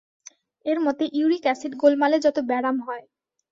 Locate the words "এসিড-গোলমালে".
1.45-2.17